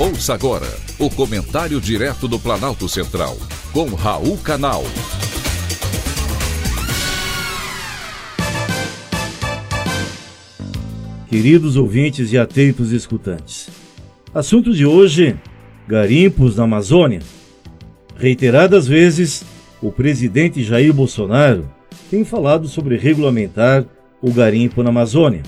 [0.00, 3.36] Ouça agora o comentário direto do Planalto Central,
[3.72, 4.84] com Raul Canal.
[11.28, 13.68] Queridos ouvintes e atentos escutantes.
[14.32, 15.36] Assunto de hoje:
[15.88, 17.20] garimpos na Amazônia.
[18.16, 19.44] Reiteradas vezes,
[19.82, 21.68] o presidente Jair Bolsonaro
[22.08, 23.84] tem falado sobre regulamentar
[24.22, 25.42] o garimpo na Amazônia.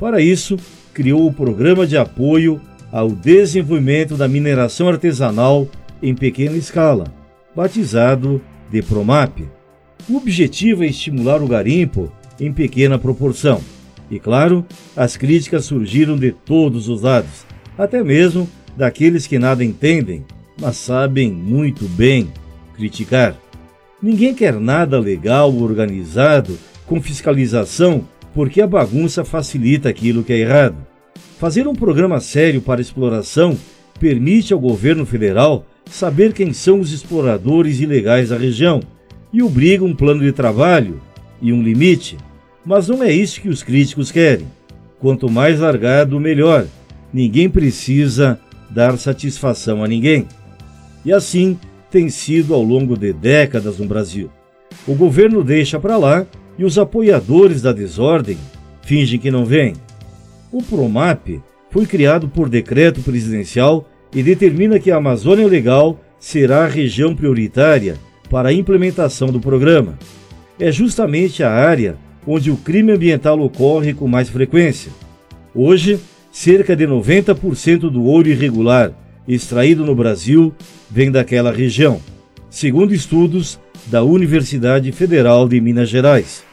[0.00, 0.58] Para isso,
[0.92, 2.60] criou o Programa de Apoio
[2.94, 5.66] ao Desenvolvimento da Mineração Artesanal
[6.00, 7.12] em Pequena Escala,
[7.52, 8.40] batizado
[8.70, 9.40] de Promap.
[10.08, 13.60] O objetivo é estimular o garimpo em pequena proporção.
[14.08, 17.44] E claro, as críticas surgiram de todos os lados,
[17.76, 20.24] até mesmo daqueles que nada entendem,
[20.60, 22.28] mas sabem muito bem
[22.76, 23.36] criticar.
[24.00, 30.93] Ninguém quer nada legal, organizado, com fiscalização, porque a bagunça facilita aquilo que é errado.
[31.38, 33.56] Fazer um programa sério para exploração
[33.98, 38.80] permite ao governo federal saber quem são os exploradores ilegais da região
[39.32, 41.00] e obriga um plano de trabalho
[41.42, 42.16] e um limite.
[42.64, 44.46] Mas não é isso que os críticos querem.
[45.00, 46.66] Quanto mais largado, melhor.
[47.12, 48.40] Ninguém precisa
[48.70, 50.26] dar satisfação a ninguém.
[51.04, 51.58] E assim
[51.90, 54.30] tem sido ao longo de décadas no Brasil.
[54.86, 56.26] O governo deixa para lá
[56.58, 58.38] e os apoiadores da desordem
[58.82, 59.74] fingem que não vêm.
[60.54, 66.68] O PROMAP foi criado por decreto presidencial e determina que a Amazônia Legal será a
[66.68, 67.96] região prioritária
[68.30, 69.98] para a implementação do programa.
[70.56, 74.92] É justamente a área onde o crime ambiental ocorre com mais frequência.
[75.52, 75.98] Hoje,
[76.30, 78.92] cerca de 90% do ouro irregular
[79.26, 80.54] extraído no Brasil
[80.88, 82.00] vem daquela região,
[82.48, 86.44] segundo estudos da Universidade Federal de Minas Gerais.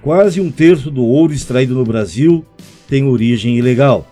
[0.00, 2.44] Quase um terço do ouro extraído no Brasil
[2.90, 4.04] tem origem ilegal.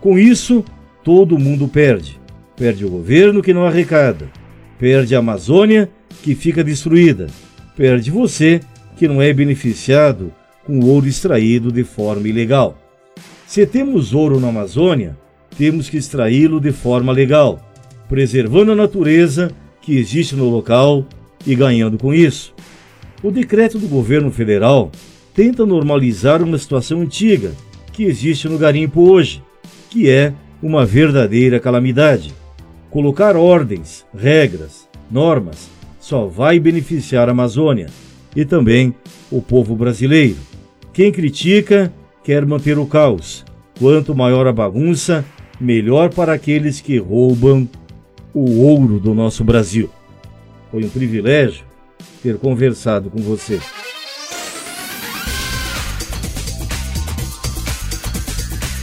[0.00, 0.64] Com isso,
[1.04, 2.20] todo mundo perde.
[2.56, 4.28] Perde o governo que não arrecada,
[4.76, 5.88] perde a Amazônia
[6.22, 7.28] que fica destruída,
[7.76, 8.60] perde você
[8.96, 10.32] que não é beneficiado
[10.66, 12.76] com ouro extraído de forma ilegal.
[13.46, 15.16] Se temos ouro na Amazônia,
[15.56, 17.60] temos que extraí-lo de forma legal,
[18.08, 21.06] preservando a natureza que existe no local
[21.46, 22.52] e ganhando com isso.
[23.22, 24.90] O decreto do governo federal
[25.32, 27.52] tenta normalizar uma situação antiga
[27.98, 29.42] que existe no garimpo hoje,
[29.90, 30.32] que é
[30.62, 32.32] uma verdadeira calamidade.
[32.90, 37.88] Colocar ordens, regras, normas só vai beneficiar a Amazônia
[38.36, 38.94] e também
[39.32, 40.36] o povo brasileiro.
[40.92, 41.92] Quem critica
[42.22, 43.44] quer manter o caos.
[43.80, 45.24] Quanto maior a bagunça,
[45.60, 47.68] melhor para aqueles que roubam
[48.32, 49.90] o ouro do nosso Brasil.
[50.70, 51.64] Foi um privilégio
[52.22, 53.58] ter conversado com você.